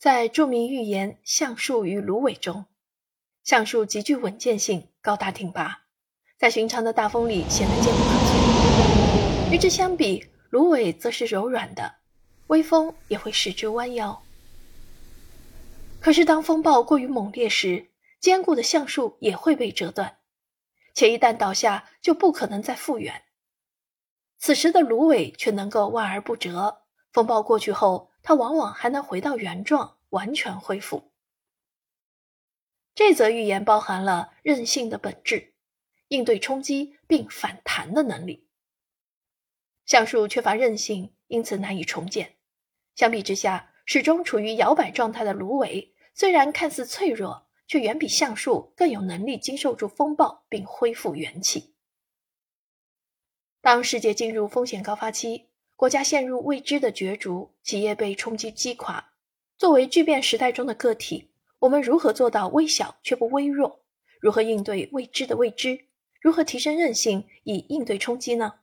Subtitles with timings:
[0.00, 2.64] 在著名寓言《橡树与芦苇》中，
[3.44, 5.82] 橡树极具稳健性，高大挺拔，
[6.38, 9.52] 在寻常的大风里显得坚不可摧。
[9.52, 11.96] 与之相比，芦苇则是柔软的，
[12.46, 14.22] 微风也会使之弯腰。
[16.00, 17.90] 可是，当风暴过于猛烈时，
[18.20, 20.16] 坚固的橡树也会被折断，
[20.94, 23.24] 且一旦倒下，就不可能再复原。
[24.38, 31.12] 此时的芦苇却能够万而不折，风暴过去后，它往往还能回到原状，完全恢复。
[32.94, 35.54] 这则寓言包含了韧性的本质，
[36.08, 38.48] 应对冲击并反弹的能力。
[39.86, 42.36] 橡树缺乏韧性，因此难以重建。
[42.94, 51.74] 相比之下，始终处于摇摆状态的芦苇，虽然看似脆弱，却远比橡树更有能力经受住风暴并恢复元气。
[53.60, 55.49] 当世界进入风险高发期，
[55.80, 59.12] 国家陷入未知的角逐，企业被冲击击垮，
[59.56, 61.30] 作为巨变时代中的个体，
[61.60, 63.82] 我们如何做到微小却不微弱？
[64.20, 65.86] 如何应对未知的未知？
[66.20, 68.56] 如何提升韧性以应对冲击呢？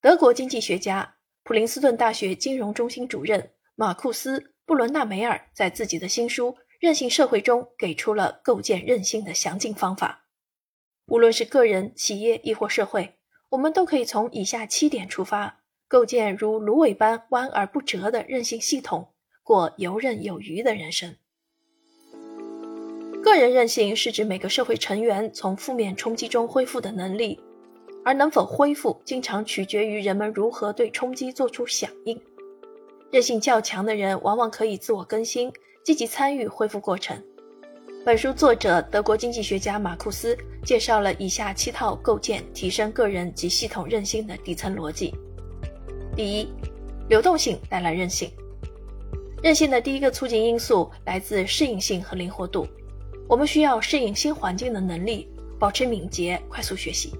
[0.00, 6.48] 德国经济学家、普林斯顿大学金融中心主任马库斯·布伦纳梅尔在自己的新书
[6.80, 10.26] 《韧性社会》中给出了构建韧性的详尽方法。
[11.06, 13.17] 无论是个人、企业亦或社会，
[13.50, 19.08] 我们都可以从以下七点出发，构建如芦苇般弯而不折的韧性系统，
[19.42, 21.16] 过游刃有余的人生。
[23.22, 27.40] 个人韧性是指每个社会成员从负面冲击中恢复的能力，
[28.04, 32.20] 而能否恢复，经常取决于人们如何对冲击做出响应。
[33.10, 35.50] 韧性较强的人，往往可以自我更新，
[35.82, 37.22] 积极参与恢复过程。
[38.04, 45.14] 本书作者德国经济学家马库斯介绍了以下七套构建、提升个人及系统韧性的底层逻辑。
[46.16, 46.48] 第一，
[47.08, 48.30] 流动性带来韧性。
[49.42, 52.66] 韧性的第一个促进因素来自适应性和灵活度。
[53.28, 57.12] 我们需要适应新环境的能力，保持敏捷、快速学习。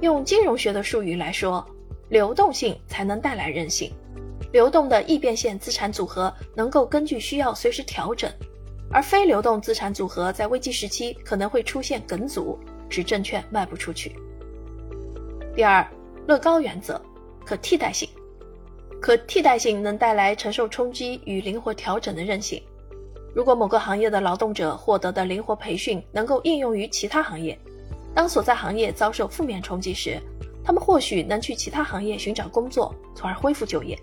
[0.00, 1.64] 用金融学的术语来说，
[2.08, 3.92] 流动性才能带来韧性。
[4.52, 8.30] 流动的易变现资产组合能够根据需要随时调整。
[8.90, 12.58] 而非流动资产组合在危机时期可能会出现梗阻，
[12.88, 14.14] 使证券卖不出去。
[15.54, 15.86] 第二，
[16.26, 17.00] 乐高原则，
[17.44, 18.08] 可替代性，
[19.00, 22.62] 可替代性能带来承受冲击与灵活调整的韧性。
[23.34, 27.58] 如果某个行业的劳动者获得的灵活培训能够应用于其他行业，
[28.14, 30.18] 当所在行业遭受负面冲击时，
[30.64, 33.98] 他们或许能去其他行业寻找工作，从而恢复就业。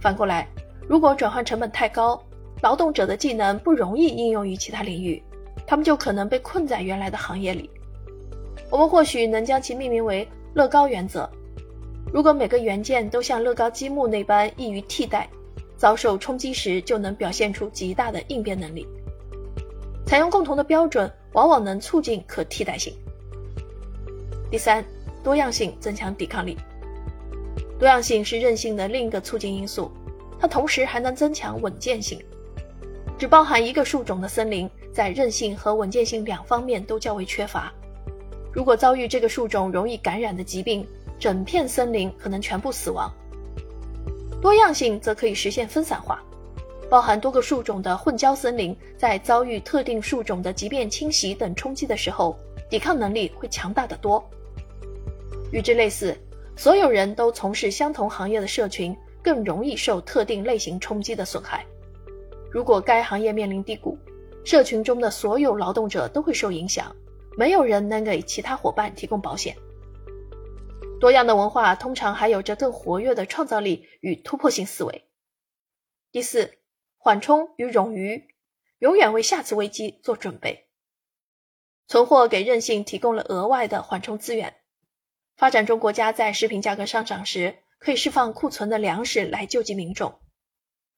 [0.00, 0.48] 反过来，
[0.88, 2.22] 如果转换成本太高，
[2.62, 5.20] 劳动者的技能不容易应用于其他领域，
[5.66, 7.68] 他们就可能被困在原来的行业里。
[8.70, 11.28] 我们或许能将其命名为乐高原则。
[12.12, 15.28] 如果每个元件都像乐高积木那般易于替代，
[15.76, 18.86] 遭受冲击时就能表现出极大的应变能力。
[20.06, 22.94] 采用共同的标准，往往能促进可替代性。
[24.50, 24.84] 第三，
[25.24, 26.56] 多样性增强抵抗力。
[27.76, 29.90] 多样性是韧性的另一个促进因素，
[30.38, 32.22] 它同时还能增强稳健性。
[33.22, 37.72] 只包含一个树种的森林，在韧性和稳健性两方面都较为缺乏。
[38.52, 40.84] 如果遭遇这个树种容易感染的疾病，
[41.20, 43.08] 整片森林可能全部死亡。
[44.40, 46.20] 多样性则可以实现分散化，
[46.90, 52.36] 包含多个树种的混交森林，在遭遇特定树种的疾病侵袭等冲击的时候，
[52.68, 54.28] 抵抗能力会强大得多。
[55.52, 56.18] 与之类似，
[56.56, 61.64] 所有人都从事相同行业的社群，更容易受特定类型冲击的损害。
[62.52, 63.98] 如果该行业面临低谷，
[64.44, 66.94] 社群中的所有劳动者都会受影响，
[67.38, 69.56] 没有人能给其他伙伴提供保险。
[71.00, 75.08] 多样的文化通常还有着更活跃的创造力与突破性思维。
[76.12, 76.58] 第四，
[76.98, 78.28] 缓冲与冗余，
[78.78, 80.66] 永远为下次危机做准备。
[81.88, 84.54] 存货给韧性提供了额外的缓冲资源。
[85.36, 90.20] 发展中国家在食品价格上涨时，可以释放库存的粮食来救济民众。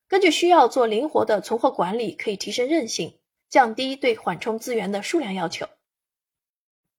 [0.07, 3.19] 根据需要做灵活的存货管理，可以提升韧性，
[3.49, 5.67] 降低对缓冲资源的数量要求。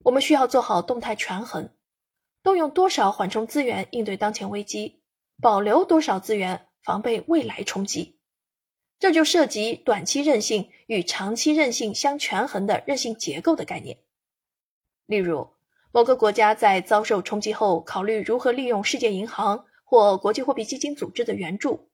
[0.04, 1.70] 我们需要做好动态权衡，
[2.42, 5.00] 动用多少缓冲资源应对当前危机，
[5.40, 8.18] 保留多少资源防备未来冲击。
[8.98, 13.98] 这就涉及短期韧性与长期韧性相权衡的韧性结构的概念。
[15.06, 15.48] 例如，
[15.92, 21.88] 某个国家在遭受冲击后，考虑如何利用世界银行或国际货币基金组织的援助。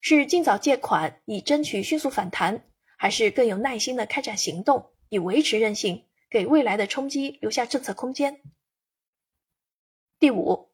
[0.00, 2.64] 是尽早借款以争取迅速反弹，
[2.96, 8.40] 还是更有耐心的开展行动以维持韧性，给未来的冲击留下政策空间？
[10.18, 10.70] 第五，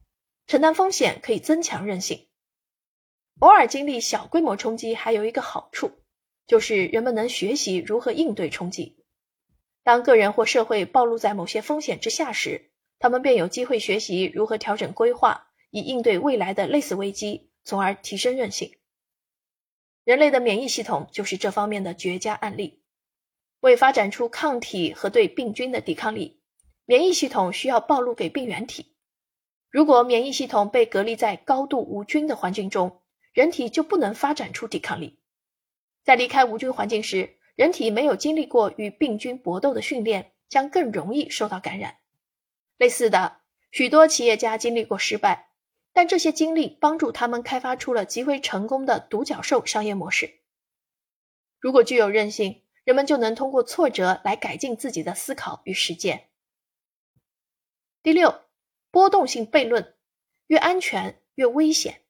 [0.47, 2.29] 承担风险可以增强韧性。
[3.41, 5.91] 偶尔经历小规模冲击还有一个好处，
[6.47, 9.05] 就是人们能学习如何应对冲击。
[9.83, 18.75] 当个人或社会暴露在某些风险之下时，他们便有机会学习如何调整规划，以应对未来的类似危机，从而提升韧性。
[20.05, 22.83] 人类的免疫系统就是这方面的绝佳案例。
[23.61, 26.43] 为发展出抗体和对病菌的抵抗力，
[26.85, 28.95] 免疫系统需要暴露给病原体。
[29.71, 33.01] 如果免疫系统被隔离在高度无菌的环境中，
[33.33, 35.19] 人体就不能发展出抵抗力。
[36.05, 41.97] 在离开无菌环境时，人体没有经历过与病菌搏斗的训练，将更容易受到感染。
[42.77, 43.39] 类似的，
[43.71, 45.49] 许多企业家经历过失败，
[45.95, 50.41] 但这些经历帮助他们开发出了极为成功的独角兽商业模式。
[51.61, 56.29] 如果具有韧性，人们就能通过挫折来改进自己的思考与实践。
[58.03, 58.43] 第六，
[58.91, 59.95] 波动性悖论：
[60.49, 62.03] 越安全越危险。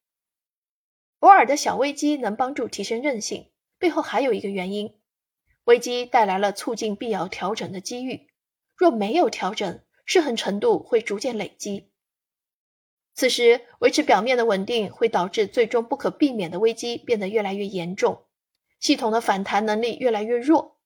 [1.20, 4.98] 偶尔的小危机能帮助提升韧性，背后还有一个原因：
[5.64, 8.28] 危机带来了促进必要调整的机遇。
[8.74, 11.92] 若没有调整，失衡程度会逐渐累积。
[13.14, 18.24] 此时维持表面的稳定，会导致最终不可避免的危机变得越来越严重。
[18.80, 20.76] 系统的反弹能力越来越弱。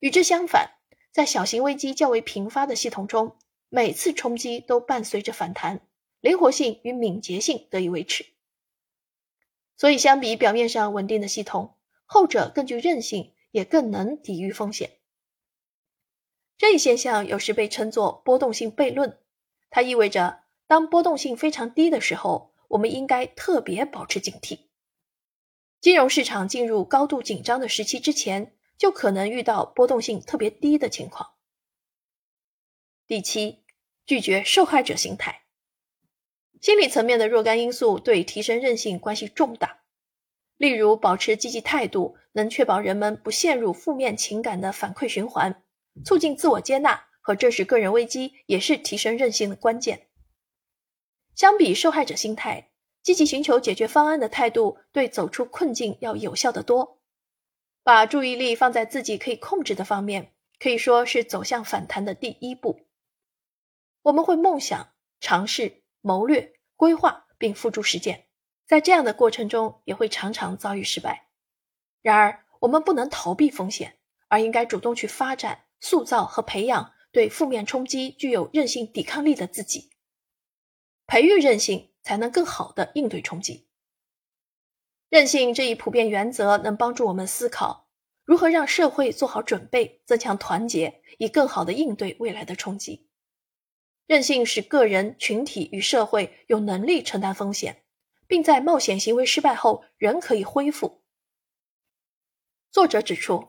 [0.00, 0.72] 与之相反，
[1.12, 3.36] 在小型危机较为频发的系统中，
[3.68, 5.80] 每次冲击都伴随着反弹，
[6.20, 8.24] 灵活性与敏捷性得以维持。
[9.76, 11.76] 所以，相比表面上稳定的系统，
[12.06, 14.92] 后者更具韧性，也更能抵御风险。
[16.56, 19.18] 这一现象有时被称作波动性悖论。
[19.68, 24.60] 它意味着，当波动性非常低的时候，我们应该特别保持警惕。
[25.80, 31.34] 金融市场进入高度紧张的时期之前，就可能遇到波动性特别低的情况。
[33.06, 33.64] 第七，
[34.04, 35.42] 拒绝受害者心态。
[36.60, 39.82] 心理层面的若干因素对提升韧性关系重大。
[40.56, 45.62] 例如，保持积极态度能确保人们不陷入负面情感的反馈循环，
[46.04, 50.08] 促进自我接纳和正视个人危机，也是提升韧性的关键。
[51.36, 52.70] 相比受害者心态。
[53.02, 56.98] 积极寻求解决方案的态度，对走出困境要有效得多。
[57.84, 62.88] 把注意力放在自己可以控制的方面，可以说是走向反弹的第一步。
[64.02, 64.88] 我们会梦想、
[65.20, 68.26] 尝试、谋略、规划，并付诸实践，
[68.66, 71.28] 在这样的过程中，也会常常遭遇失败。
[72.02, 79.90] 然而，我们不能逃避风险，而应该主动去发展、塑造和培养对负面冲击具有韧性抵抗力的自己，
[81.06, 81.90] 培育韧性。
[82.06, 83.66] 才能更好的应对冲击。
[85.08, 87.88] 韧性这一普遍原则能帮助我们思考
[88.24, 93.08] 如何让社会做好准备，增强团结，以更好的应对未来的冲击。
[94.06, 97.82] 韧性使个人、群体与社会有能力承担风险，
[98.28, 101.02] 并在冒险行为失败后仍可以恢复。
[102.70, 103.48] 作者指出，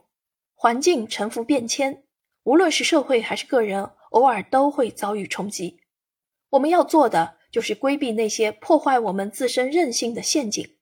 [0.56, 2.04] 环境沉浮变迁，
[2.42, 5.84] 无论是社会还是个人，偶尔都会遭遇冲击。
[6.48, 7.37] 我们要做的。
[7.50, 10.76] 就是规避那些破坏我们自身韧性的陷阱，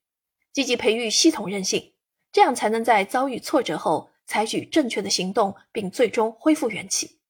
[0.53, 1.95] 积极培育系统韧性，
[2.33, 7.21] 这样才能在遭遇挫折后采取正确的行动，并最终恢复元气。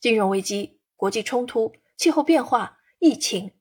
[0.00, 3.52] 金融危机、国际冲突、气候变化、疫情，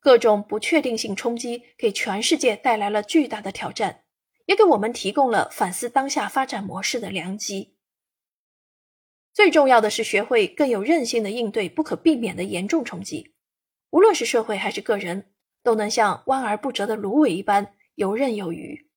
[0.00, 4.02] 各种不确定性冲击给全世界带来了巨大的挑战，
[4.46, 7.76] 也给我们提供了反思当下发展模式的良机。
[9.32, 13.29] 最重要的是学会更有韧性的应对不可避免的严重冲击。
[13.90, 15.26] 无论是社会还是个人，
[15.62, 18.89] 都能像弯而不折的芦苇一般游刃有余。